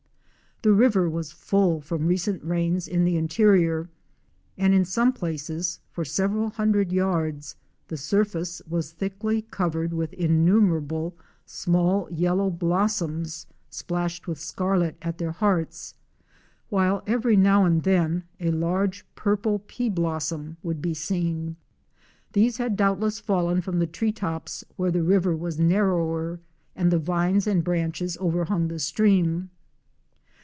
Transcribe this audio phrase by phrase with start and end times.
[0.63, 3.89] The river was full from recent rains in the interior,
[4.59, 7.55] and in some places for several hundred yards
[7.87, 11.15] the surface was thickly covered with innumerable
[11.47, 15.95] small yellow blossoms splashed with scarlet at their hearts,
[16.69, 21.55] while every now and then a large purple pea blossom would be seen.
[22.33, 26.39] These had doubtless fallen from the tree tops where the river was narrower
[26.75, 29.49] and the vines and branches overhung the stream.